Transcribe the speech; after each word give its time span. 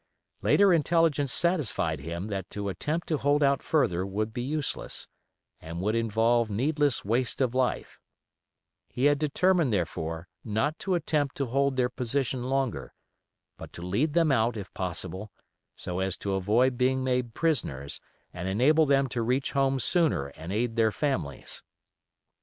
Later 0.41 0.73
intelligence 0.73 1.31
satisfied 1.31 1.99
him 1.99 2.25
that 2.29 2.49
to 2.49 2.69
attempt 2.69 3.05
to 3.09 3.19
hold 3.19 3.43
out 3.43 3.61
further 3.61 4.03
would 4.03 4.33
be 4.33 4.41
useless, 4.41 5.07
and 5.59 5.79
would 5.79 5.93
involve 5.93 6.49
needless 6.49 7.05
waste 7.05 7.39
of 7.39 7.53
life; 7.53 7.99
he 8.89 9.05
had 9.05 9.19
determined, 9.19 9.71
therefore, 9.71 10.27
not 10.43 10.79
to 10.79 10.95
attempt 10.95 11.35
to 11.37 11.45
hold 11.45 11.75
their 11.75 11.87
position 11.87 12.45
longer; 12.45 12.95
but 13.57 13.71
to 13.73 13.83
lead 13.83 14.15
them 14.15 14.31
out, 14.31 14.57
if 14.57 14.73
possible, 14.73 15.31
so 15.75 15.99
as 15.99 16.17
to 16.17 16.33
avoid 16.33 16.79
being 16.79 17.03
made 17.03 17.35
prisoners 17.35 18.01
and 18.33 18.47
enable 18.47 18.87
them 18.87 19.05
to 19.07 19.21
reach 19.21 19.51
home 19.51 19.79
sooner 19.79 20.29
and 20.29 20.51
aid 20.51 20.77
their 20.77 20.91
families. 20.91 21.61